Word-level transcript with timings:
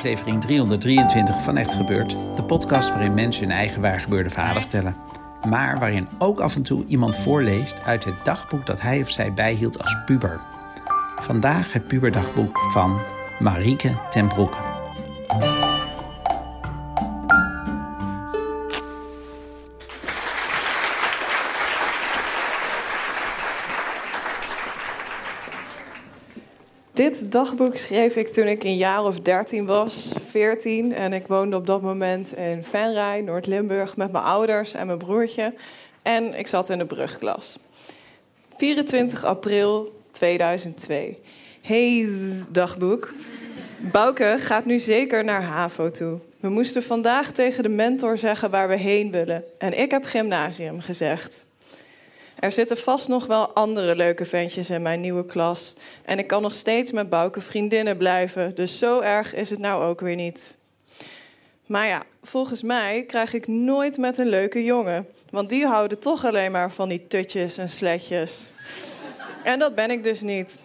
Aflevering 0.00 0.40
323 0.40 1.42
van 1.42 1.56
Echt 1.56 1.74
Gebeurd. 1.74 2.16
De 2.34 2.42
podcast 2.42 2.88
waarin 2.88 3.14
mensen 3.14 3.42
hun 3.42 3.56
eigen 3.56 3.80
waargebeurde 3.80 4.30
verhalen 4.30 4.62
vertellen. 4.62 4.96
Maar 5.48 5.78
waarin 5.78 6.08
ook 6.18 6.40
af 6.40 6.56
en 6.56 6.62
toe 6.62 6.84
iemand 6.86 7.16
voorleest 7.16 7.80
uit 7.84 8.04
het 8.04 8.14
dagboek 8.24 8.66
dat 8.66 8.80
hij 8.80 9.00
of 9.00 9.10
zij 9.10 9.32
bijhield 9.32 9.82
als 9.82 9.96
puber. 10.06 10.40
Vandaag 11.16 11.72
het 11.72 11.86
puberdagboek 11.86 12.58
van 12.72 13.00
Marieke 13.38 13.92
ten 14.10 14.28
Broeke. 14.28 15.59
Dagboek 27.30 27.76
schreef 27.76 28.16
ik 28.16 28.28
toen 28.28 28.46
ik 28.46 28.64
een 28.64 28.76
jaar 28.76 29.04
of 29.04 29.20
13 29.20 29.66
was, 29.66 30.12
14. 30.28 30.94
En 30.94 31.12
ik 31.12 31.26
woonde 31.26 31.56
op 31.56 31.66
dat 31.66 31.82
moment 31.82 32.36
in 32.36 32.64
Venray, 32.64 33.20
Noord-Limburg, 33.20 33.96
met 33.96 34.12
mijn 34.12 34.24
ouders 34.24 34.74
en 34.74 34.86
mijn 34.86 34.98
broertje. 34.98 35.54
En 36.02 36.38
ik 36.38 36.46
zat 36.46 36.70
in 36.70 36.78
de 36.78 36.84
brugklas. 36.84 37.58
24 38.56 39.24
april 39.24 40.02
2002. 40.10 41.18
Hey, 41.60 42.08
dagboek. 42.50 43.12
Bouke 43.78 44.36
gaat 44.38 44.64
nu 44.64 44.78
zeker 44.78 45.24
naar 45.24 45.42
HAVO 45.42 45.90
toe. 45.90 46.18
We 46.40 46.48
moesten 46.48 46.82
vandaag 46.82 47.32
tegen 47.32 47.62
de 47.62 47.68
mentor 47.68 48.18
zeggen 48.18 48.50
waar 48.50 48.68
we 48.68 48.76
heen 48.76 49.10
willen. 49.10 49.44
En 49.58 49.78
ik 49.78 49.90
heb 49.90 50.04
gymnasium 50.04 50.80
gezegd. 50.80 51.44
Er 52.40 52.52
zitten 52.52 52.76
vast 52.76 53.08
nog 53.08 53.26
wel 53.26 53.48
andere 53.48 53.96
leuke 53.96 54.24
ventjes 54.24 54.70
in 54.70 54.82
mijn 54.82 55.00
nieuwe 55.00 55.26
klas. 55.26 55.74
En 56.04 56.18
ik 56.18 56.26
kan 56.26 56.42
nog 56.42 56.54
steeds 56.54 56.92
met 56.92 57.08
Bouke 57.08 57.40
vriendinnen 57.40 57.96
blijven. 57.96 58.54
Dus 58.54 58.78
zo 58.78 59.00
erg 59.00 59.34
is 59.34 59.50
het 59.50 59.58
nou 59.58 59.84
ook 59.84 60.00
weer 60.00 60.14
niet. 60.14 60.56
Maar 61.66 61.86
ja, 61.86 62.02
volgens 62.22 62.62
mij 62.62 63.04
krijg 63.06 63.32
ik 63.34 63.46
nooit 63.46 63.98
met 63.98 64.18
een 64.18 64.28
leuke 64.28 64.64
jongen. 64.64 65.08
Want 65.30 65.48
die 65.48 65.66
houden 65.66 65.98
toch 65.98 66.24
alleen 66.24 66.52
maar 66.52 66.72
van 66.72 66.88
die 66.88 67.06
tutjes 67.06 67.58
en 67.58 67.68
sletjes. 67.68 68.42
En 69.44 69.58
dat 69.58 69.74
ben 69.74 69.90
ik 69.90 70.04
dus 70.04 70.20
niet. 70.20 70.58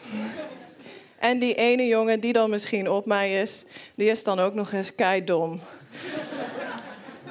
En 1.19 1.39
die 1.39 1.55
ene 1.55 1.87
jongen 1.87 2.19
die 2.19 2.33
dan 2.33 2.49
misschien 2.49 2.89
op 2.89 3.05
mij 3.05 3.41
is, 3.41 3.65
die 3.95 4.09
is 4.09 4.23
dan 4.23 4.39
ook 4.39 4.53
nog 4.53 4.71
eens 4.71 4.95
keidom. 4.95 5.61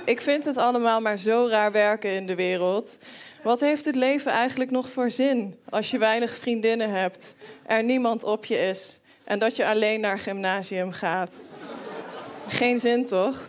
Ik 0.04 0.20
vind 0.20 0.44
het 0.44 0.56
allemaal 0.56 1.00
maar 1.00 1.16
zo 1.16 1.47
raar 1.50 1.72
werken 1.72 2.15
in 2.15 2.26
de 2.26 2.34
wereld. 2.34 2.98
Wat 3.42 3.60
heeft 3.60 3.84
het 3.84 3.94
leven 3.94 4.32
eigenlijk 4.32 4.70
nog 4.70 4.88
voor 4.88 5.10
zin 5.10 5.59
als 5.69 5.91
je 5.91 5.98
weinig 5.98 6.37
vriendinnen 6.37 6.91
hebt, 6.91 7.34
er 7.66 7.82
niemand 7.82 8.25
op 8.25 8.44
je 8.44 8.56
is 8.56 9.00
en 9.25 9.38
dat 9.38 9.56
je 9.56 9.66
alleen 9.66 10.00
naar 10.00 10.19
gymnasium 10.19 10.93
gaat? 10.93 11.43
Geen 12.48 12.78
zin 12.78 13.06
toch? 13.06 13.48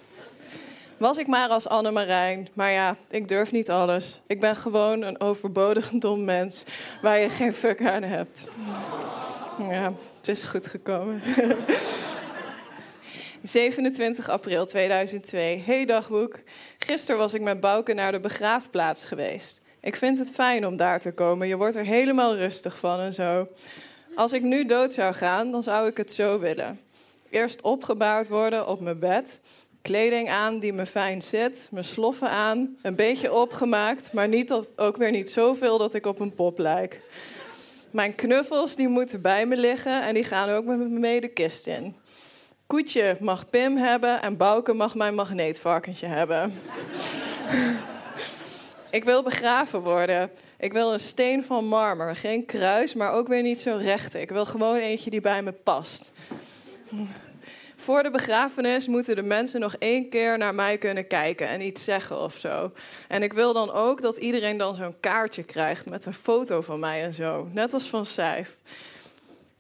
Was 0.98 1.18
ik 1.18 1.28
maar 1.28 1.50
als 1.50 1.68
Anne 1.68 1.92
Marijn, 1.92 2.48
maar 2.54 2.72
ja, 2.72 2.96
ik 3.10 3.28
durf 3.28 3.52
niet 3.52 3.70
alles. 3.70 4.22
Ik 4.28 4.40
ben 4.40 4.56
gewoon 4.56 5.02
een 5.02 5.20
overbodig 5.20 5.90
dom 6.06 6.24
mens 6.24 6.64
waar 7.02 7.20
je 7.20 7.30
geen 7.30 7.54
fuck 7.54 7.86
aan 7.86 8.04
hebt. 8.04 8.48
Ja, 9.70 9.94
het 10.18 10.28
is 10.28 10.44
goed 10.44 10.68
gekomen. 10.68 11.22
27 13.48 14.30
april 14.30 14.66
2002. 14.66 15.62
Hey 15.66 15.86
dagboek. 15.86 16.40
Gisteren 16.78 17.20
was 17.20 17.34
ik 17.34 17.42
met 17.42 17.60
Bouke 17.60 17.94
naar 17.94 18.12
de 18.12 18.20
begraafplaats 18.20 19.04
geweest. 19.04 19.66
Ik 19.82 19.96
vind 19.96 20.20
het 20.20 20.32
fijn 20.32 20.66
om 20.66 20.78
daar 20.78 21.02
te 21.02 21.12
komen. 21.12 21.48
Je 21.48 21.58
wordt 21.58 21.76
er 21.76 21.86
helemaal 21.86 22.36
rustig 22.36 22.78
van 22.78 23.00
en 23.00 23.14
zo. 23.14 23.48
Als 24.16 24.34
ik 24.34 24.42
nu 24.42 24.66
dood 24.66 24.94
zou 24.94 25.14
gaan, 25.14 25.52
dan 25.52 25.64
zou 25.64 25.88
ik 25.88 25.98
het 25.98 26.14
zo 26.14 26.40
willen. 26.40 26.80
Eerst 27.30 27.62
opgebaard 27.62 28.28
worden 28.28 28.68
op 28.68 28.82
mijn 28.82 29.00
bed. 29.00 29.40
Kleding 29.82 30.30
aan 30.30 30.60
die 30.60 30.74
me 30.74 30.86
fijn 30.86 31.22
zit. 31.22 31.68
Mijn 31.72 31.86
sloffen 31.86 32.30
aan. 32.30 32.78
Een 32.82 32.96
beetje 32.96 33.34
opgemaakt, 33.34 34.14
maar 34.14 34.28
niet 34.28 34.74
ook 34.76 34.98
weer 34.98 35.12
niet 35.12 35.30
zoveel 35.30 35.78
dat 35.78 35.94
ik 35.94 36.06
op 36.06 36.20
een 36.20 36.34
pop 36.34 36.60
lijk. 36.60 37.02
Mijn 37.92 38.16
knuffels 38.16 38.76
die 38.76 38.88
moeten 38.88 39.22
bij 39.22 39.46
me 39.46 39.58
liggen 39.58 40.04
en 40.04 40.14
die 40.14 40.24
gaan 40.24 40.50
ook 40.50 40.66
met 40.66 40.78
me 40.78 40.86
mee 40.86 41.22
de 41.22 41.28
kist 41.28 41.68
in. 41.68 41.96
Koetje 42.68 43.18
mag 43.20 43.50
Pim 43.50 43.78
hebben 43.78 44.22
en 44.22 44.38
Bouke 44.38 44.74
mag 44.74 44.96
mijn 44.96 45.16
magneetvarkentje 45.16 46.08
hebben. 46.08 46.54
Ik 48.90 49.04
wil 49.04 49.24
begraven 49.24 49.82
worden. 49.82 50.32
Ik 50.58 50.74
wil 50.74 50.94
een 50.94 51.00
steen 51.00 51.44
van 51.44 51.66
marmer. 51.66 52.16
Geen 52.16 52.46
kruis, 52.46 52.94
maar 52.94 53.12
ook 53.12 53.28
weer 53.28 53.42
niet 53.42 53.62
zo 53.62 53.78
recht. 53.82 54.16
Ik 54.16 54.30
wil 54.30 54.46
gewoon 54.46 54.76
eentje 54.76 55.10
die 55.10 55.22
bij 55.22 55.42
me 55.42 55.52
past. 55.52 56.12
Voor 57.76 58.04
de 58.04 58.12
begrafenis 58.12 58.88
moeten 58.88 59.16
de 59.16 59.22
mensen 59.22 59.60
nog 59.60 59.76
één 59.76 60.10
keer 60.10 60.38
naar 60.38 60.56
mij 60.56 60.78
kunnen 60.78 61.08
kijken 61.08 61.48
en 61.48 61.62
iets 61.62 61.84
zeggen 61.84 62.20
of 62.20 62.38
zo. 62.38 62.72
En 63.08 63.24
ik 63.24 63.34
wil 63.34 63.54
dan 63.54 63.72
ook 63.72 64.02
dat 64.02 64.18
iedereen 64.18 64.58
dan 64.58 64.76
zo'n 64.76 65.00
kaartje 65.00 65.44
krijgt 65.44 65.90
met 65.90 66.06
een 66.06 66.14
foto 66.14 66.62
van 66.62 66.80
mij 66.80 67.04
en 67.04 67.14
zo. 67.14 67.48
Net 67.52 67.74
als 67.74 67.90
van 67.90 68.06
Sijf. 68.06 68.56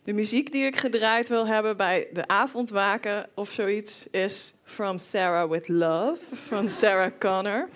De 0.06 0.14
muziek 0.14 0.52
die 0.52 0.66
ik 0.66 0.76
gedraaid 0.76 1.30
wil 1.30 1.48
hebben 1.48 1.78
bij 1.78 2.08
de 2.14 2.28
avondwaken 2.28 3.26
of 3.34 3.52
zoiets 3.52 4.08
is 4.10 4.54
From 4.64 4.98
Sarah 4.98 5.50
with 5.50 5.68
Love 5.68 6.18
van 6.46 6.70
Sarah 6.70 7.12
Connor. 7.20 7.68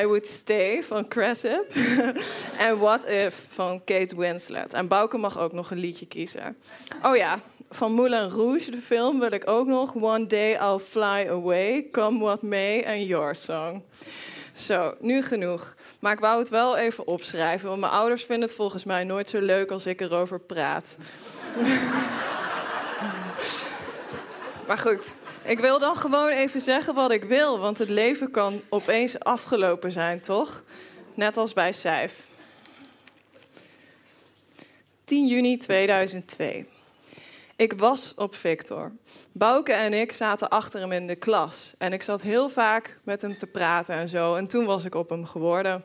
I 0.00 0.06
Would 0.06 0.26
Stay 0.26 0.82
van 0.82 1.08
Cressip. 1.08 1.74
en 2.58 2.78
What 2.78 3.08
If 3.08 3.46
van 3.48 3.84
Kate 3.84 4.16
Winslet. 4.16 4.72
En 4.72 4.88
Bouke 4.88 5.16
mag 5.16 5.38
ook 5.38 5.52
nog 5.52 5.70
een 5.70 5.78
liedje 5.78 6.06
kiezen. 6.06 6.56
Oh 7.02 7.16
ja, 7.16 7.40
van 7.70 7.92
Moulin 7.92 8.28
Rouge, 8.28 8.70
de 8.70 8.80
film, 8.80 9.20
wil 9.20 9.32
ik 9.32 9.48
ook 9.48 9.66
nog 9.66 9.94
One 9.94 10.26
Day 10.26 10.52
I'll 10.52 10.78
Fly 10.78 11.26
Away, 11.28 11.88
Come 11.92 12.18
What 12.18 12.42
May 12.42 12.80
en 12.80 13.04
Your 13.04 13.34
Song. 13.34 13.82
Zo, 14.58 14.94
nu 15.00 15.22
genoeg. 15.22 15.74
Maar 16.00 16.12
ik 16.12 16.18
wou 16.18 16.38
het 16.38 16.48
wel 16.48 16.76
even 16.76 17.06
opschrijven, 17.06 17.68
want 17.68 17.80
mijn 17.80 17.92
ouders 17.92 18.24
vinden 18.24 18.48
het 18.48 18.56
volgens 18.56 18.84
mij 18.84 19.04
nooit 19.04 19.28
zo 19.28 19.40
leuk 19.40 19.70
als 19.70 19.86
ik 19.86 20.00
erover 20.00 20.40
praat. 20.40 20.96
maar 24.68 24.78
goed, 24.78 25.16
ik 25.42 25.58
wil 25.58 25.78
dan 25.78 25.96
gewoon 25.96 26.28
even 26.28 26.60
zeggen 26.60 26.94
wat 26.94 27.10
ik 27.10 27.24
wil, 27.24 27.58
want 27.58 27.78
het 27.78 27.88
leven 27.88 28.30
kan 28.30 28.62
opeens 28.68 29.20
afgelopen 29.20 29.92
zijn, 29.92 30.20
toch? 30.20 30.62
Net 31.14 31.36
als 31.36 31.52
bij 31.52 31.72
Sijf. 31.72 32.26
10 35.04 35.26
juni 35.26 35.56
2002. 35.56 36.66
Ik 37.58 37.72
was 37.72 38.14
op 38.14 38.34
Victor. 38.34 38.92
Bouke 39.32 39.72
en 39.72 39.92
ik 39.92 40.12
zaten 40.12 40.48
achter 40.48 40.80
hem 40.80 40.92
in 40.92 41.06
de 41.06 41.14
klas. 41.14 41.74
En 41.78 41.92
ik 41.92 42.02
zat 42.02 42.22
heel 42.22 42.48
vaak 42.48 42.98
met 43.02 43.22
hem 43.22 43.36
te 43.36 43.46
praten 43.46 43.94
en 43.94 44.08
zo. 44.08 44.34
En 44.34 44.46
toen 44.46 44.64
was 44.64 44.84
ik 44.84 44.94
op 44.94 45.08
hem 45.08 45.26
geworden. 45.26 45.84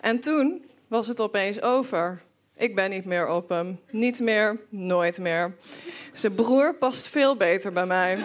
En 0.00 0.20
toen 0.20 0.64
was 0.88 1.06
het 1.06 1.20
opeens 1.20 1.62
over. 1.62 2.22
Ik 2.56 2.74
ben 2.74 2.90
niet 2.90 3.04
meer 3.04 3.28
op 3.28 3.48
hem. 3.48 3.80
Niet 3.90 4.20
meer, 4.20 4.60
nooit 4.68 5.18
meer. 5.18 5.54
Zijn 6.12 6.34
broer 6.34 6.74
past 6.74 7.06
veel 7.06 7.36
beter 7.36 7.72
bij 7.72 7.86
mij. 7.86 8.18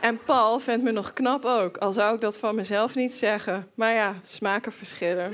en 0.00 0.18
Paul 0.24 0.58
vindt 0.58 0.82
me 0.82 0.90
nog 0.90 1.12
knap 1.12 1.44
ook, 1.44 1.76
al 1.76 1.92
zou 1.92 2.14
ik 2.14 2.20
dat 2.20 2.38
van 2.38 2.54
mezelf 2.54 2.94
niet 2.94 3.14
zeggen. 3.14 3.68
Maar 3.74 3.94
ja, 3.94 4.14
smaken 4.22 4.72
verschillen. 4.72 5.32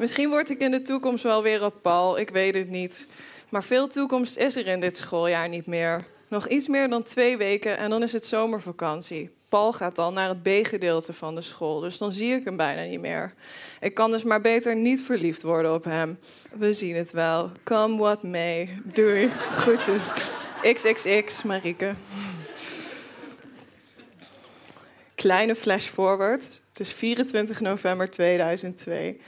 Misschien 0.00 0.28
word 0.28 0.50
ik 0.50 0.60
in 0.60 0.70
de 0.70 0.82
toekomst 0.82 1.22
wel 1.22 1.42
weer 1.42 1.64
op 1.64 1.74
Paul, 1.82 2.18
ik 2.18 2.30
weet 2.30 2.54
het 2.54 2.68
niet. 2.68 3.06
Maar 3.48 3.64
veel 3.64 3.88
toekomst 3.88 4.36
is 4.36 4.56
er 4.56 4.66
in 4.66 4.80
dit 4.80 4.96
schooljaar 4.96 5.48
niet 5.48 5.66
meer. 5.66 6.04
Nog 6.28 6.48
iets 6.48 6.68
meer 6.68 6.88
dan 6.88 7.02
twee 7.02 7.36
weken 7.36 7.76
en 7.76 7.90
dan 7.90 8.02
is 8.02 8.12
het 8.12 8.26
zomervakantie. 8.26 9.30
Paul 9.48 9.72
gaat 9.72 9.96
dan 9.96 10.14
naar 10.14 10.28
het 10.28 10.42
B-gedeelte 10.42 11.12
van 11.12 11.34
de 11.34 11.40
school, 11.40 11.80
dus 11.80 11.98
dan 11.98 12.12
zie 12.12 12.34
ik 12.34 12.44
hem 12.44 12.56
bijna 12.56 12.82
niet 12.82 13.00
meer. 13.00 13.32
Ik 13.80 13.94
kan 13.94 14.10
dus 14.10 14.22
maar 14.22 14.40
beter 14.40 14.76
niet 14.76 15.02
verliefd 15.02 15.42
worden 15.42 15.74
op 15.74 15.84
hem. 15.84 16.18
We 16.52 16.72
zien 16.72 16.96
het 16.96 17.10
wel. 17.10 17.50
Come 17.62 17.98
what 17.98 18.22
may. 18.22 18.78
Doei. 18.84 19.30
Groetjes. 19.50 20.04
XXX, 20.62 21.42
Marieke. 21.42 21.94
Kleine 25.14 25.54
flash 25.54 25.86
forward. 25.86 26.62
Het 26.68 26.80
is 26.80 26.92
24 26.92 27.60
november 27.60 28.10
2002. 28.10 29.20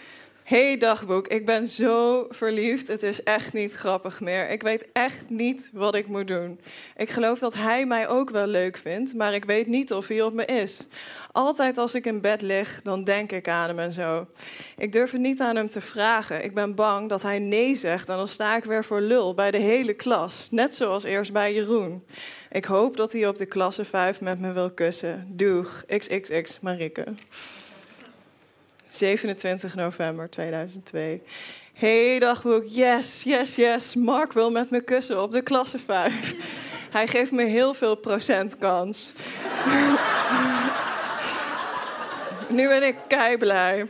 Hey 0.52 0.78
dagboek, 0.78 1.28
ik 1.28 1.46
ben 1.46 1.68
zo 1.68 2.26
verliefd. 2.30 2.88
Het 2.88 3.02
is 3.02 3.22
echt 3.22 3.52
niet 3.52 3.72
grappig 3.72 4.20
meer. 4.20 4.50
Ik 4.50 4.62
weet 4.62 4.88
echt 4.92 5.30
niet 5.30 5.70
wat 5.72 5.94
ik 5.94 6.06
moet 6.06 6.28
doen. 6.28 6.60
Ik 6.96 7.10
geloof 7.10 7.38
dat 7.38 7.54
hij 7.54 7.86
mij 7.86 8.08
ook 8.08 8.30
wel 8.30 8.46
leuk 8.46 8.76
vindt, 8.76 9.14
maar 9.14 9.34
ik 9.34 9.44
weet 9.44 9.66
niet 9.66 9.92
of 9.92 10.08
hij 10.08 10.22
op 10.22 10.32
me 10.32 10.44
is. 10.44 10.86
Altijd 11.32 11.78
als 11.78 11.94
ik 11.94 12.06
in 12.06 12.20
bed 12.20 12.42
lig, 12.42 12.80
dan 12.82 13.04
denk 13.04 13.32
ik 13.32 13.48
aan 13.48 13.68
hem 13.68 13.78
en 13.78 13.92
zo. 13.92 14.26
Ik 14.76 14.92
durf 14.92 15.10
het 15.10 15.20
niet 15.20 15.40
aan 15.40 15.56
hem 15.56 15.70
te 15.70 15.80
vragen. 15.80 16.44
Ik 16.44 16.54
ben 16.54 16.74
bang 16.74 17.08
dat 17.08 17.22
hij 17.22 17.38
nee 17.38 17.74
zegt 17.74 18.08
en 18.08 18.16
dan 18.16 18.28
sta 18.28 18.56
ik 18.56 18.64
weer 18.64 18.84
voor 18.84 19.00
lul 19.00 19.34
bij 19.34 19.50
de 19.50 19.58
hele 19.58 19.94
klas. 19.94 20.48
Net 20.50 20.74
zoals 20.74 21.04
eerst 21.04 21.32
bij 21.32 21.54
Jeroen. 21.54 22.04
Ik 22.50 22.64
hoop 22.64 22.96
dat 22.96 23.12
hij 23.12 23.28
op 23.28 23.36
de 23.36 23.46
klasse 23.46 23.84
5 23.84 24.20
met 24.20 24.40
me 24.40 24.52
wil 24.52 24.70
kussen. 24.70 25.26
Doeg, 25.28 25.84
XXX 25.86 26.60
Marike. 26.60 27.04
27 28.92 29.74
november 29.74 30.30
2002. 30.30 31.20
Hey 31.72 32.18
dagboek, 32.18 32.64
yes, 32.66 33.22
yes, 33.22 33.56
yes. 33.56 33.94
Mark 33.94 34.32
wil 34.32 34.50
met 34.50 34.70
me 34.70 34.80
kussen 34.80 35.22
op 35.22 35.32
de 35.32 35.42
klasse 35.42 35.78
5. 35.78 36.34
Hij 36.90 37.06
geeft 37.06 37.32
me 37.32 37.44
heel 37.44 37.74
veel 37.74 37.94
procent 37.94 38.58
kans. 38.58 39.12
nu 42.56 42.68
ben 42.68 42.82
ik 42.82 42.96
kei 43.08 43.36
blij. 43.36 43.86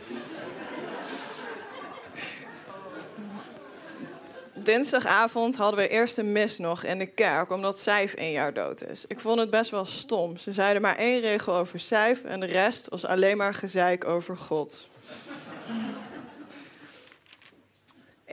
Dinsdagavond 4.53 5.55
hadden 5.55 5.79
we 5.79 5.87
eerst 5.87 6.17
een 6.17 6.31
mis 6.31 6.57
nog 6.57 6.83
in 6.83 6.97
de 6.97 7.05
kerk, 7.05 7.51
omdat 7.51 7.79
Sijf 7.79 8.13
één 8.13 8.31
jaar 8.31 8.53
dood 8.53 8.83
is. 8.83 9.05
Ik 9.07 9.19
vond 9.19 9.39
het 9.39 9.49
best 9.49 9.71
wel 9.71 9.85
stom. 9.85 10.37
Ze 10.37 10.53
zeiden 10.53 10.81
maar 10.81 10.97
één 10.97 11.19
regel 11.19 11.55
over 11.55 11.79
Sijf 11.79 12.23
en 12.23 12.39
de 12.39 12.45
rest 12.45 12.89
was 12.89 13.05
alleen 13.05 13.37
maar 13.37 13.53
gezeik 13.53 14.05
over 14.05 14.37
God. 14.37 14.91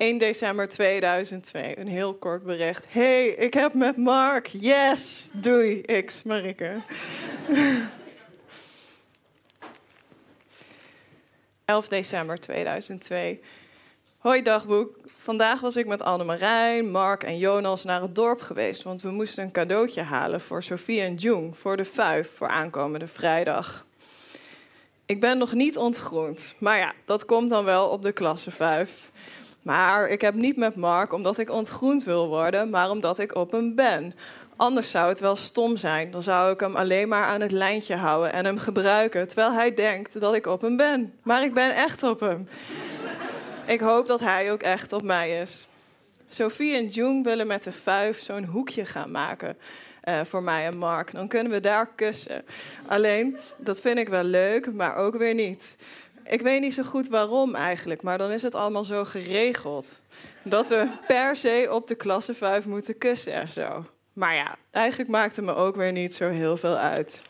1 0.01 0.19
december 0.19 0.69
2002, 0.69 1.79
een 1.79 1.89
heel 1.89 2.15
kort 2.15 2.43
bericht. 2.43 2.85
hey, 2.89 3.29
ik 3.29 3.55
heb 3.55 3.75
met 3.75 3.97
Mark. 3.97 4.47
Yes, 4.47 5.29
doei, 5.33 5.81
X, 5.81 6.23
Marike. 6.23 6.83
11 11.65 11.89
december 11.99 12.41
2002. 12.41 13.41
Hoi 14.19 14.43
dagboek. 14.43 14.97
Vandaag 15.17 15.61
was 15.61 15.77
ik 15.77 15.87
met 15.87 16.03
Annemarijn, 16.03 16.91
Mark 16.91 17.23
en 17.23 17.39
Jonas 17.39 17.85
naar 17.85 18.03
het 18.03 18.15
dorp 18.15 18.41
geweest, 18.41 18.83
want 18.83 19.03
we 19.03 19.11
moesten 19.11 19.45
een 19.45 19.53
cadeautje 19.53 20.03
halen 20.03 20.41
voor 20.41 20.63
Sophie 20.63 21.01
en 21.01 21.15
Jung 21.15 21.59
voor 21.59 21.77
de 21.77 21.85
vuif 21.85 22.31
voor 22.35 22.49
aankomende 22.49 23.07
vrijdag. 23.07 23.87
Ik 25.07 25.21
ben 25.21 25.39
nog 25.39 25.53
niet 25.53 25.77
ontgroend, 25.77 26.55
maar 26.59 26.79
ja, 26.79 26.93
dat 27.05 27.25
komt 27.25 27.51
dan 27.51 27.65
wel 27.65 27.89
op 27.89 28.03
de 28.03 28.13
klasse 28.13 28.51
5. 28.51 29.11
Maar 29.63 30.09
ik 30.09 30.21
heb 30.21 30.35
niet 30.35 30.57
met 30.57 30.77
Mark 30.77 31.13
omdat 31.13 31.39
ik 31.39 31.51
ontgroend 31.51 32.05
wil 32.05 32.29
worden, 32.29 32.71
maar 32.71 32.91
omdat 32.91 33.19
ik 33.19 33.35
op 33.35 33.51
hem 33.51 33.75
ben. 33.75 34.15
Anders 34.57 34.91
zou 34.91 35.09
het 35.09 35.21
wel 35.21 35.37
stom 35.37 35.77
zijn. 35.77 36.11
Dan 36.11 36.23
zou 36.23 36.53
ik 36.53 36.61
hem 36.61 36.77
alleen 36.77 37.09
maar 37.09 37.25
aan 37.25 37.41
het 37.41 37.53
lijntje 37.53 37.97
houden 37.97 38.33
en 38.33 38.45
hem 38.45 38.59
gebruiken, 38.59 39.27
terwijl 39.27 39.53
hij 39.53 39.75
denkt 39.75 40.21
dat 40.21 40.35
ik 40.35 40.47
op 40.47 40.61
hem 40.61 40.77
ben. 40.77 41.15
Maar 41.23 41.43
ik 41.43 41.55
ben 41.55 41.75
echt 41.75 42.03
op 42.03 42.21
hem. 42.21 42.49
ik 43.67 43.81
hoop 43.81 44.07
dat 44.07 44.21
hij 44.21 44.53
ook 44.53 44.63
echt 44.63 44.93
op 44.93 45.03
mij 45.03 45.41
is. 45.41 45.69
Sophie 46.29 46.75
en 46.75 46.87
Jung 46.87 47.25
willen 47.25 47.47
met 47.47 47.65
de 47.65 47.73
vuif 47.73 48.21
zo'n 48.21 48.45
hoekje 48.45 48.87
gaan 48.87 49.11
maken. 49.11 49.57
Uh, 50.05 50.21
voor 50.25 50.43
mij 50.43 50.67
en 50.67 50.77
Mark. 50.77 51.13
Dan 51.13 51.29
kunnen 51.29 51.53
we 51.53 51.61
daar 51.61 51.89
kussen. 51.95 52.45
Alleen, 52.87 53.37
dat 53.57 53.81
vind 53.81 53.99
ik 53.99 54.09
wel 54.09 54.25
leuk, 54.25 54.73
maar 54.73 54.97
ook 54.97 55.17
weer 55.17 55.35
niet. 55.35 55.77
Ik 56.31 56.41
weet 56.41 56.61
niet 56.61 56.75
zo 56.75 56.83
goed 56.83 57.09
waarom 57.09 57.55
eigenlijk, 57.55 58.03
maar 58.03 58.19
dan 58.19 58.31
is 58.31 58.43
het 58.43 58.55
allemaal 58.55 58.85
zo 58.85 59.05
geregeld. 59.05 60.01
Dat 60.43 60.69
we 60.69 60.89
per 61.07 61.37
se 61.37 61.69
op 61.71 61.89
de 61.89 61.95
klasse 61.95 62.35
5 62.35 62.65
moeten 62.65 62.99
kussen 62.99 63.33
en 63.33 63.49
zo. 63.49 63.87
Maar 64.13 64.35
ja, 64.35 64.57
eigenlijk 64.71 65.11
maakt 65.11 65.37
het 65.37 65.45
me 65.45 65.55
ook 65.55 65.77
weer 65.77 65.93
niet 65.93 66.15
zo 66.15 66.29
heel 66.29 66.57
veel 66.57 66.77
uit. 66.77 67.23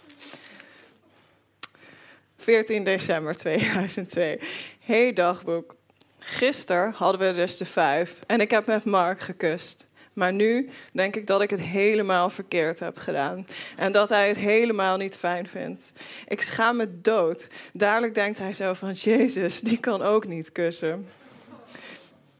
14 2.36 2.84
december 2.84 3.36
2002. 3.36 4.40
Hey 4.80 5.12
dagboek. 5.12 5.74
Gisteren 6.18 6.92
hadden 6.92 7.28
we 7.28 7.34
dus 7.34 7.56
de 7.56 7.66
vijf 7.66 8.20
en 8.26 8.40
ik 8.40 8.50
heb 8.50 8.66
met 8.66 8.84
Mark 8.84 9.20
gekust. 9.20 9.86
Maar 10.20 10.32
nu 10.32 10.68
denk 10.92 11.16
ik 11.16 11.26
dat 11.26 11.40
ik 11.40 11.50
het 11.50 11.60
helemaal 11.60 12.30
verkeerd 12.30 12.78
heb 12.78 12.98
gedaan. 12.98 13.46
En 13.76 13.92
dat 13.92 14.08
hij 14.08 14.28
het 14.28 14.36
helemaal 14.36 14.96
niet 14.96 15.16
fijn 15.16 15.48
vindt. 15.48 15.92
Ik 16.28 16.42
schaam 16.42 16.76
me 16.76 17.00
dood. 17.00 17.48
Dadelijk 17.72 18.14
denkt 18.14 18.38
hij 18.38 18.52
zo 18.52 18.74
van, 18.74 18.92
Jezus, 18.92 19.60
die 19.60 19.78
kan 19.78 20.02
ook 20.02 20.26
niet 20.26 20.52
kussen. 20.52 21.06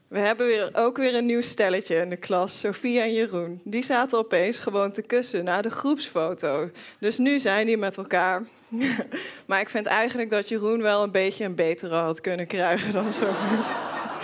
We 0.08 0.18
hebben 0.18 0.46
weer, 0.46 0.70
ook 0.72 0.96
weer 0.96 1.14
een 1.14 1.26
nieuw 1.26 1.40
stelletje 1.40 1.96
in 1.96 2.08
de 2.08 2.16
klas, 2.16 2.60
Sofie 2.60 3.00
en 3.00 3.12
Jeroen. 3.12 3.60
Die 3.64 3.84
zaten 3.84 4.18
opeens 4.18 4.58
gewoon 4.58 4.92
te 4.92 5.02
kussen 5.02 5.44
na 5.44 5.62
de 5.62 5.70
groepsfoto. 5.70 6.70
Dus 6.98 7.18
nu 7.18 7.38
zijn 7.38 7.66
die 7.66 7.76
met 7.76 7.96
elkaar. 7.96 8.42
maar 9.46 9.60
ik 9.60 9.68
vind 9.68 9.86
eigenlijk 9.86 10.30
dat 10.30 10.48
Jeroen 10.48 10.82
wel 10.82 11.02
een 11.02 11.10
beetje 11.10 11.44
een 11.44 11.54
betere 11.54 11.94
had 11.94 12.20
kunnen 12.20 12.46
krijgen 12.46 12.92
dan 12.92 13.12
Sofie. 13.12 13.58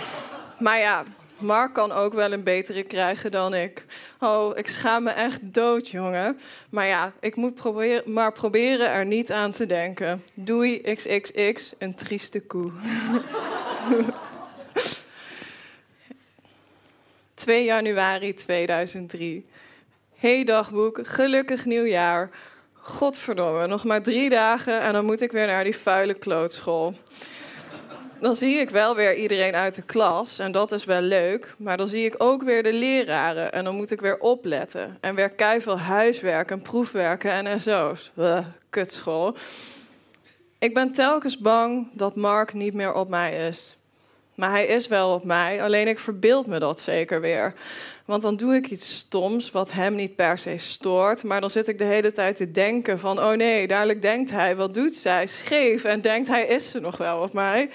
maar 0.65 0.79
ja, 0.79 1.03
Mark 1.39 1.73
kan 1.73 1.91
ook 1.91 2.13
wel 2.13 2.31
een 2.31 2.43
betere 2.43 2.83
krijgen 2.83 3.31
dan 3.31 3.53
ik. 3.53 3.83
Oh, 4.19 4.57
ik 4.57 4.67
schaam 4.67 5.03
me 5.03 5.09
echt 5.09 5.39
dood, 5.41 5.89
jongen. 5.89 6.39
Maar 6.69 6.87
ja, 6.87 7.13
ik 7.19 7.35
moet 7.35 7.53
proberen, 7.53 8.13
maar 8.13 8.31
proberen 8.31 8.89
er 8.89 9.05
niet 9.05 9.31
aan 9.31 9.51
te 9.51 9.65
denken. 9.65 10.23
Doei 10.33 10.81
XXX, 10.81 11.75
een 11.77 11.95
trieste 11.95 12.45
koe. 12.45 12.71
2 17.33 17.63
januari 17.63 18.33
2003. 18.33 19.45
Hey 20.15 20.43
dagboek, 20.43 20.99
gelukkig 21.03 21.65
nieuwjaar. 21.65 22.29
Godverdomme, 22.73 23.67
nog 23.67 23.83
maar 23.83 24.01
drie 24.01 24.29
dagen 24.29 24.81
en 24.81 24.93
dan 24.93 25.05
moet 25.05 25.21
ik 25.21 25.31
weer 25.31 25.47
naar 25.47 25.63
die 25.63 25.77
vuile 25.77 26.13
klootschool 26.13 26.93
dan 28.19 28.35
zie 28.35 28.55
ik 28.55 28.69
wel 28.69 28.95
weer 28.95 29.15
iedereen 29.15 29.55
uit 29.55 29.75
de 29.75 29.81
klas 29.81 30.39
en 30.39 30.51
dat 30.51 30.71
is 30.71 30.85
wel 30.85 31.01
leuk. 31.01 31.55
Maar 31.57 31.77
dan 31.77 31.87
zie 31.87 32.05
ik 32.05 32.15
ook 32.17 32.43
weer 32.43 32.63
de 32.63 32.73
leraren 32.73 33.51
en 33.51 33.63
dan 33.63 33.75
moet 33.75 33.91
ik 33.91 34.01
weer 34.01 34.19
opletten. 34.19 34.97
En 35.01 35.15
weer 35.15 35.29
keiveel 35.29 35.79
huiswerk 35.79 36.51
en 36.51 36.61
proefwerken 36.61 37.31
en 37.31 37.59
SO's. 37.59 38.11
Kutschool. 38.69 39.35
Ik 40.59 40.73
ben 40.73 40.91
telkens 40.91 41.37
bang 41.37 41.87
dat 41.93 42.15
Mark 42.15 42.53
niet 42.53 42.73
meer 42.73 42.93
op 42.93 43.09
mij 43.09 43.47
is. 43.47 43.77
Maar 44.35 44.49
hij 44.49 44.65
is 44.65 44.87
wel 44.87 45.13
op 45.13 45.23
mij, 45.23 45.63
alleen 45.63 45.87
ik 45.87 45.99
verbeeld 45.99 46.47
me 46.47 46.59
dat 46.59 46.79
zeker 46.79 47.21
weer. 47.21 47.53
Want 48.05 48.21
dan 48.21 48.35
doe 48.35 48.55
ik 48.55 48.69
iets 48.69 48.97
stoms 48.97 49.51
wat 49.51 49.71
hem 49.71 49.95
niet 49.95 50.15
per 50.15 50.37
se 50.37 50.57
stoort. 50.57 51.23
Maar 51.23 51.41
dan 51.41 51.49
zit 51.49 51.67
ik 51.67 51.77
de 51.77 51.83
hele 51.83 52.11
tijd 52.11 52.35
te 52.35 52.51
denken 52.51 52.99
van... 52.99 53.19
oh 53.19 53.31
nee, 53.31 53.67
dadelijk 53.67 54.01
denkt 54.01 54.31
hij, 54.31 54.55
wat 54.55 54.73
doet 54.73 54.93
zij? 54.93 55.27
Scheef. 55.27 55.83
En 55.83 56.01
denkt 56.01 56.27
hij, 56.27 56.45
is 56.45 56.69
ze 56.69 56.79
nog 56.79 56.97
wel 56.97 57.19
op 57.19 57.33
mij? 57.33 57.69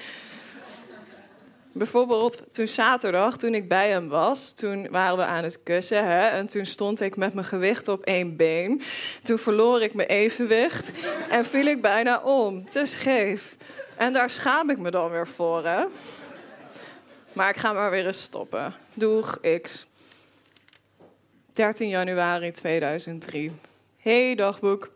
Bijvoorbeeld 1.73 2.55
toen 2.55 2.69
zaterdag, 2.69 3.37
toen 3.37 3.55
ik 3.55 3.69
bij 3.69 3.91
hem 3.91 4.09
was, 4.09 4.52
toen 4.52 4.88
waren 4.91 5.17
we 5.17 5.25
aan 5.25 5.45
het 5.45 5.62
kussen. 5.62 6.05
Hè, 6.07 6.26
en 6.26 6.47
toen 6.47 6.67
stond 6.67 7.00
ik 7.00 7.17
met 7.17 7.35
mijn 7.35 7.47
gewicht 7.47 7.88
op 7.88 8.05
één 8.05 8.37
been. 8.37 8.83
Toen 9.23 9.38
verloor 9.38 9.83
ik 9.83 9.95
mijn 9.95 10.09
evenwicht 10.09 11.07
en 11.29 11.45
viel 11.45 11.67
ik 11.67 11.83
bijna 11.83 12.21
om. 12.23 12.64
Te 12.67 12.87
scheef. 12.87 13.57
En 13.97 14.12
daar 14.12 14.31
schaam 14.31 14.71
ik 14.71 14.79
me 14.79 14.91
dan 14.91 15.11
weer 15.11 15.26
voor, 15.26 15.64
hè. 15.64 15.85
Maar 17.33 17.49
ik 17.49 17.57
ga 17.57 17.73
maar 17.73 17.91
weer 17.91 18.07
eens 18.07 18.23
stoppen. 18.23 18.75
Doeg, 18.95 19.41
X. 19.62 19.87
13 21.52 21.88
januari 21.88 22.52
2003. 22.52 23.52
Hey 23.97 24.35
dagboek. 24.35 24.88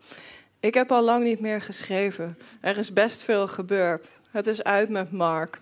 Ik 0.59 0.73
heb 0.73 0.91
al 0.91 1.03
lang 1.03 1.23
niet 1.23 1.39
meer 1.39 1.61
geschreven. 1.61 2.37
Er 2.61 2.77
is 2.77 2.93
best 2.93 3.23
veel 3.23 3.47
gebeurd. 3.47 4.07
Het 4.31 4.47
is 4.47 4.63
uit 4.63 4.89
met 4.89 5.11
Mark. 5.11 5.59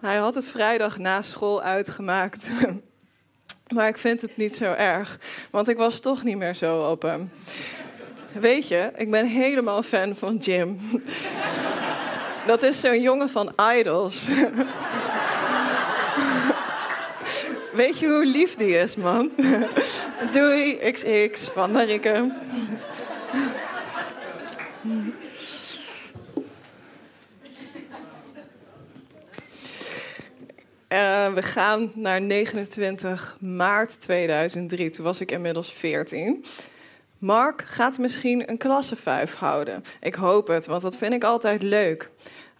Hij 0.00 0.16
had 0.16 0.34
het 0.34 0.48
vrijdag 0.48 0.98
na 0.98 1.22
school 1.22 1.62
uitgemaakt. 1.62 2.46
maar 3.74 3.88
ik 3.88 3.98
vind 3.98 4.20
het 4.20 4.36
niet 4.36 4.56
zo 4.56 4.72
erg, 4.72 5.18
want 5.50 5.68
ik 5.68 5.76
was 5.76 6.00
toch 6.00 6.22
niet 6.22 6.36
meer 6.36 6.54
zo 6.54 6.90
op 6.90 7.02
hem. 7.02 7.30
Weet 8.32 8.68
je, 8.68 8.90
ik 8.96 9.10
ben 9.10 9.26
helemaal 9.26 9.82
fan 9.82 10.16
van 10.16 10.36
Jim. 10.36 10.78
Dat 12.46 12.62
is 12.62 12.80
zo'n 12.80 13.00
jongen 13.00 13.30
van 13.30 13.52
Idols. 13.78 14.26
Weet 17.72 17.98
je 17.98 18.06
hoe 18.06 18.26
lief 18.26 18.54
die 18.54 18.78
is, 18.78 18.96
man? 18.96 19.32
Doei, 20.32 20.92
XX 20.92 21.48
van 21.48 21.72
Marike. 21.72 22.30
Uh, 30.88 31.32
we 31.34 31.42
gaan 31.42 31.92
naar 31.94 32.20
29 32.20 33.36
maart 33.40 34.00
2003. 34.00 34.90
Toen 34.90 35.04
was 35.04 35.20
ik 35.20 35.30
inmiddels 35.30 35.72
14. 35.72 36.44
Mark 37.18 37.62
gaat 37.66 37.98
misschien 37.98 38.50
een 38.50 38.58
klasse 38.58 38.96
5 38.96 39.34
houden. 39.34 39.84
Ik 40.00 40.14
hoop 40.14 40.46
het, 40.46 40.66
want 40.66 40.82
dat 40.82 40.96
vind 40.96 41.12
ik 41.12 41.24
altijd 41.24 41.62
leuk. 41.62 42.10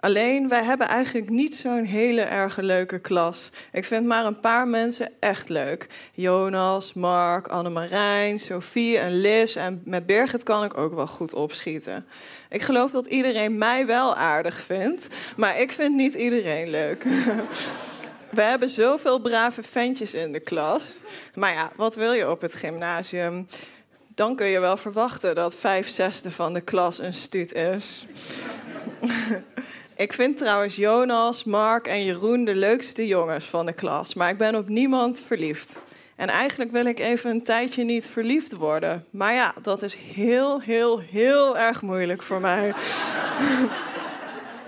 Alleen, 0.01 0.49
wij 0.49 0.65
hebben 0.65 0.89
eigenlijk 0.89 1.31
niet 1.31 1.57
zo'n 1.57 1.85
hele 1.85 2.21
erg 2.21 2.57
leuke 2.57 2.99
klas. 2.99 3.51
Ik 3.73 3.85
vind 3.85 4.07
maar 4.07 4.25
een 4.25 4.41
paar 4.41 4.69
mensen 4.69 5.13
echt 5.19 5.49
leuk. 5.49 5.87
Jonas, 6.13 6.95
Mark, 6.95 7.49
Annemarijn, 7.49 8.39
Sophie 8.39 8.99
en 8.99 9.21
Liz. 9.21 9.57
En 9.57 9.83
met 9.85 10.07
Birgit 10.07 10.43
kan 10.43 10.65
ik 10.65 10.77
ook 10.77 10.95
wel 10.95 11.07
goed 11.07 11.35
opschieten. 11.35 12.07
Ik 12.49 12.63
geloof 12.63 12.91
dat 12.91 13.07
iedereen 13.07 13.59
mij 13.59 13.87
wel 13.87 14.17
aardig 14.17 14.61
vindt, 14.61 15.09
maar 15.37 15.61
ik 15.61 15.73
vind 15.73 15.95
niet 15.95 16.15
iedereen 16.15 16.71
leuk. 16.71 17.05
We 18.31 18.43
hebben 18.43 18.71
zoveel 18.71 19.21
brave 19.21 19.63
ventjes 19.63 20.15
in 20.15 20.33
de 20.33 20.41
klas. 20.41 20.97
Maar 21.35 21.53
ja, 21.53 21.71
wat 21.77 21.95
wil 21.95 22.13
je 22.13 22.31
op 22.31 22.41
het 22.41 22.55
gymnasium? 22.55 23.47
Dan 24.15 24.37
kun 24.37 24.47
je 24.47 24.61
wel 24.61 24.77
verwachten 24.77 25.35
dat 25.35 25.57
vijf 25.57 25.89
zesde 25.89 26.31
van 26.31 26.53
de 26.53 26.61
klas 26.61 26.99
een 26.99 27.13
stuut 27.13 27.53
is. 27.53 28.07
Ik 29.97 30.13
vind 30.13 30.37
trouwens 30.37 30.77
Jonas, 30.77 31.45
Mark 31.45 31.87
en 31.87 32.05
Jeroen 32.05 32.45
de 32.45 32.55
leukste 32.55 33.07
jongens 33.07 33.45
van 33.45 33.67
de 33.67 33.73
klas, 33.73 34.15
maar 34.15 34.31
ik 34.31 34.39
ben 34.39 34.55
op 34.55 34.69
niemand 34.69 35.23
verliefd. 35.27 35.81
En 36.17 36.29
eigenlijk 36.29 36.71
wil 36.71 36.85
ik 36.85 36.99
even 36.99 37.31
een 37.31 37.43
tijdje 37.43 37.85
niet 37.85 38.09
verliefd 38.09 38.53
worden. 38.53 39.07
Maar 39.11 39.33
ja, 39.35 39.55
dat 39.63 39.83
is 39.83 39.95
heel, 39.95 40.61
heel, 40.61 40.99
heel 40.99 41.59
erg 41.59 41.83
moeilijk 41.83 42.23
voor 42.23 42.41
mij. 42.41 42.73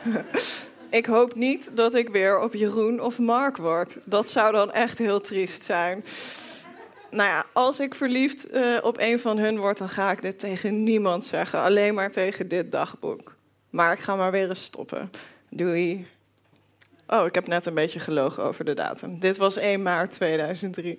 ik 0.91 1.07
hoop 1.07 1.35
niet 1.35 1.71
dat 1.77 1.95
ik 1.95 2.09
weer 2.09 2.41
op 2.41 2.55
Jeroen 2.55 3.01
of 3.01 3.19
Mark 3.19 3.57
word. 3.57 3.99
Dat 4.05 4.31
zou 4.31 4.53
dan 4.53 4.73
echt 4.73 4.99
heel 4.99 5.21
triest 5.21 5.63
zijn. 5.63 6.05
Nou 7.11 7.29
ja, 7.29 7.45
als 7.53 7.81
ik 7.81 7.95
verliefd 7.95 8.55
uh, 8.55 8.79
op 8.83 8.99
een 8.99 9.21
van 9.21 9.39
hun 9.39 9.59
word, 9.59 9.79
dan 9.79 9.89
ga 9.89 10.11
ik 10.11 10.23
dit 10.23 10.39
tegen 10.39 10.83
niemand 10.83 11.25
zeggen. 11.25 11.61
Alleen 11.61 11.95
maar 11.95 12.13
tegen 12.13 12.49
dit 12.49 12.73
dagboek. 12.73 13.35
Maar 13.71 13.93
ik 13.93 13.99
ga 13.99 14.17
maar 14.17 14.31
weer 14.31 14.49
eens 14.49 14.65
stoppen. 14.65 15.11
Doei. 15.49 16.07
Oh, 17.07 17.27
ik 17.27 17.35
heb 17.35 17.47
net 17.47 17.67
een 17.67 17.75
beetje 17.75 18.01
gelogen 18.01 18.43
over 18.43 18.65
de 18.65 18.75
datum. 18.75 19.19
Dit 19.19 19.37
was 19.37 19.57
1 19.57 19.83
maart 19.83 20.13
2003. 20.13 20.99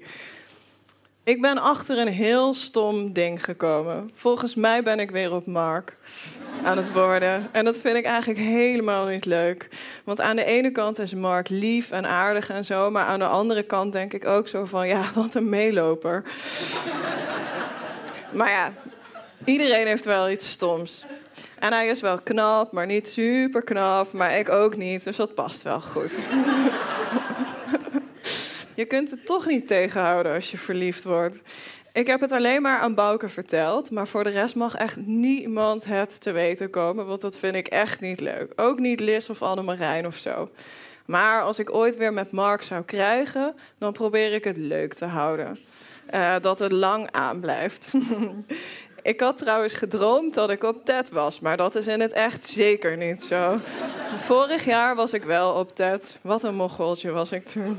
Ik 1.24 1.42
ben 1.42 1.58
achter 1.58 1.98
een 1.98 2.08
heel 2.08 2.54
stom 2.54 3.13
ding 3.13 3.44
gekomen. 3.44 4.12
Volgens 4.13 4.56
mij 4.56 4.84
ben 4.84 5.00
ik 5.00 5.12
weer 5.12 5.34
op 5.34 5.46
Mark 5.46 5.96
aan 6.63 6.78
het 6.78 6.92
worden. 6.92 7.50
En 7.51 7.66
dat 7.66 7.80
vind 7.80 7.96
ik 7.96 8.06
eigenlijk 8.06 8.40
helemaal 8.40 9.06
niet 9.06 9.25
leuk. 9.25 9.68
Want 10.04 10.22
aan 10.22 10.36
de 10.36 10.44
ene 10.44 10.72
kant 10.72 11.00
is 11.00 11.13
Mark 11.13 11.50
lief 11.50 11.92
en 11.92 12.06
aardig 12.06 12.50
en 12.50 12.66
zo. 12.66 12.92
Maar 12.92 13.06
aan 13.06 13.20
de 13.20 13.25
andere 13.25 13.63
kant 13.63 13.94
denk 13.94 14.13
ik 14.13 14.25
ook 14.25 14.48
zo 14.48 14.66
van: 14.66 14.88
ja, 14.88 15.12
wat 15.16 15.34
een 15.34 15.50
meeloper. 15.50 16.24
maar 18.32 18.50
ja, 18.50 18.74
iedereen 19.46 19.88
heeft 19.88 20.06
wel 20.06 20.30
iets 20.30 20.51
stoms. 20.51 21.06
En 21.60 21.74
hij 21.74 21.88
is 21.88 22.01
wel 22.01 22.22
knap, 22.22 22.72
maar 22.72 22.86
niet 22.86 23.08
super 23.08 23.62
knap. 23.62 24.12
Maar 24.12 24.38
ik 24.38 24.50
ook 24.50 24.78
niet, 24.78 25.04
dus 25.04 25.16
dat 25.16 25.34
past 25.34 25.62
wel 25.62 25.82
goed. 25.82 26.12
Je 28.81 28.88
kunt 28.88 29.11
het 29.11 29.25
toch 29.25 29.45
niet 29.45 29.67
tegenhouden 29.67 30.33
als 30.33 30.51
je 30.51 30.57
verliefd 30.57 31.03
wordt. 31.03 31.41
Ik 31.93 32.07
heb 32.07 32.21
het 32.21 32.31
alleen 32.31 32.61
maar 32.61 32.79
aan 32.79 32.95
Bouke 32.95 33.29
verteld. 33.29 33.91
Maar 33.91 34.07
voor 34.07 34.23
de 34.23 34.29
rest 34.29 34.55
mag 34.55 34.75
echt 34.75 34.97
niemand 35.05 35.85
het 35.85 36.21
te 36.21 36.31
weten 36.31 36.69
komen. 36.69 37.05
Want 37.05 37.21
dat 37.21 37.38
vind 37.38 37.55
ik 37.55 37.67
echt 37.67 38.00
niet 38.00 38.19
leuk. 38.19 38.53
Ook 38.55 38.79
niet 38.79 39.00
Liz 39.00 39.29
of 39.29 39.41
Annemarijn 39.41 40.05
of 40.05 40.17
zo. 40.17 40.50
Maar 41.05 41.41
als 41.41 41.59
ik 41.59 41.73
ooit 41.73 41.97
weer 41.97 42.13
met 42.13 42.31
Mark 42.31 42.61
zou 42.61 42.83
krijgen, 42.83 43.55
dan 43.77 43.93
probeer 43.93 44.33
ik 44.33 44.43
het 44.43 44.57
leuk 44.57 44.93
te 44.93 45.05
houden. 45.05 45.59
Uh, 46.13 46.35
dat 46.41 46.59
het 46.59 46.71
lang 46.71 47.11
aanblijft. 47.11 47.93
Ik 49.03 49.19
had 49.19 49.38
trouwens 49.38 49.73
gedroomd 49.73 50.33
dat 50.33 50.50
ik 50.50 50.63
op 50.63 50.85
TED 50.85 51.09
was, 51.09 51.39
maar 51.39 51.57
dat 51.57 51.75
is 51.75 51.88
in 51.88 52.00
het 52.00 52.11
echt 52.11 52.47
zeker 52.47 52.97
niet 52.97 53.23
zo. 53.23 53.59
Vorig 54.17 54.65
jaar 54.65 54.95
was 54.95 55.13
ik 55.13 55.23
wel 55.23 55.53
op 55.53 55.75
TED. 55.75 56.17
Wat 56.21 56.43
een 56.43 56.55
mogoltje 56.55 57.11
was 57.11 57.31
ik 57.31 57.45
toen. 57.45 57.77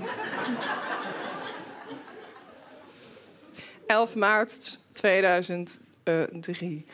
11 3.92 4.14
maart 4.14 4.78
2003. 4.92 6.84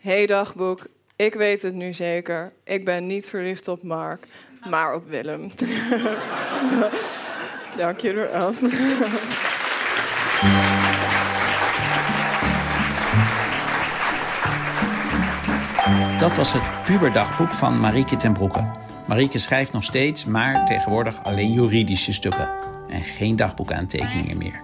Hey 0.00 0.26
dagboek, 0.26 0.86
ik 1.16 1.34
weet 1.34 1.62
het 1.62 1.74
nu 1.74 1.92
zeker. 1.92 2.52
Ik 2.64 2.84
ben 2.84 3.06
niet 3.06 3.28
verliefd 3.28 3.68
op 3.68 3.82
Mark, 3.82 4.26
maar 4.70 4.94
op 4.94 5.08
Willem. 5.08 5.50
Dank 7.76 7.98
je 8.00 8.12
wel. 8.12 8.52
Dat 16.18 16.36
was 16.36 16.52
het 16.52 16.62
puberdagboek 16.86 17.48
van 17.48 17.80
Marieke 17.80 18.16
ten 18.16 18.32
Broeke. 18.32 18.70
Marieke 19.06 19.38
schrijft 19.38 19.72
nog 19.72 19.84
steeds, 19.84 20.24
maar 20.24 20.66
tegenwoordig 20.66 21.24
alleen 21.24 21.52
juridische 21.52 22.12
stukken. 22.12 22.48
En 22.88 23.04
geen 23.04 23.36
dagboekaantekeningen 23.36 24.36
meer. 24.36 24.62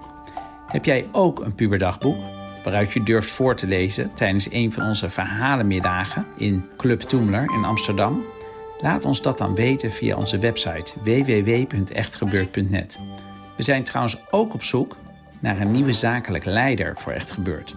Heb 0.75 0.85
jij 0.85 1.09
ook 1.13 1.41
een 1.41 1.55
puberdagboek 1.55 2.17
waaruit 2.65 2.93
je 2.93 3.03
durft 3.03 3.31
voor 3.31 3.55
te 3.55 3.67
lezen 3.67 4.11
tijdens 4.15 4.51
een 4.51 4.73
van 4.73 4.87
onze 4.87 5.11
verhalenmiddagen 5.11 6.27
in 6.37 6.65
Club 6.77 7.01
Toemler 7.01 7.51
in 7.55 7.65
Amsterdam? 7.65 8.25
Laat 8.81 9.05
ons 9.05 9.23
dat 9.23 9.39
dan 9.39 9.55
weten 9.55 9.93
via 9.93 10.17
onze 10.17 10.39
website 10.39 10.93
www.echtgebeurd.net. 11.03 12.99
We 13.57 13.63
zijn 13.63 13.85
trouwens 13.85 14.19
ook 14.31 14.55
op 14.55 14.63
zoek 14.63 14.97
naar 15.39 15.61
een 15.61 15.73
nieuwe 15.73 15.93
zakelijk 15.93 16.45
leider 16.45 16.95
voor 16.97 17.13
Echt 17.13 17.33
Gebeurd. 17.33 17.75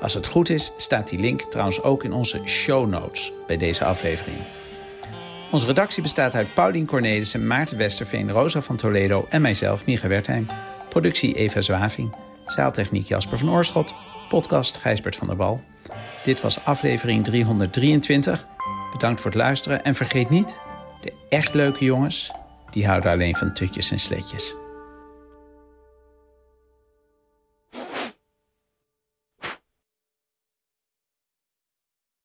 Als 0.02 0.14
het 0.14 0.28
goed 0.28 0.50
is, 0.50 0.74
staat 0.78 1.10
die 1.10 1.20
link 1.20 1.42
trouwens 1.42 1.84
ook 1.84 2.04
in 2.04 2.14
onze 2.14 2.42
show 2.46 2.90
notes 2.90 3.34
bij 3.48 3.58
deze 3.58 3.86
aflevering. 3.86 4.38
Onze 5.52 5.66
redactie 5.66 6.02
bestaat 6.02 6.36
uit 6.36 6.54
Paulien 6.54 6.86
Cornelissen, 6.86 7.48
Maarten 7.48 7.78
Westerveen, 7.78 8.32
Rosa 8.32 8.62
van 8.62 8.76
Toledo 8.76 9.26
en 9.30 9.42
mijzelf, 9.42 9.86
Micha 9.86 10.08
Wertheim. 10.08 10.48
Productie 10.90 11.36
Eva 11.36 11.62
Zwaving. 11.62 12.16
Zaaltechniek 12.46 13.08
Jasper 13.08 13.38
van 13.38 13.50
Oorschot. 13.50 13.94
Podcast 14.30 14.78
Gijsbert 14.78 15.16
van 15.16 15.28
der 15.28 15.36
Wal. 15.36 15.62
Dit 16.24 16.42
was 16.42 16.66
aflevering 16.66 17.24
323. 17.24 18.46
Bedankt 18.92 19.22
voor 19.22 19.32
het 19.32 19.40
luisteren 19.40 19.84
en 19.84 19.96
vergeet 19.96 20.30
niet... 20.30 20.56
De 21.02 21.14
echt 21.30 21.54
leuke 21.54 21.86
jongens, 21.86 22.32
die 22.70 22.88
houden 22.88 23.12
alleen 23.12 23.36
van 23.36 23.54
tutjes 23.54 23.92
en 23.92 24.00
sletjes. 24.00 24.56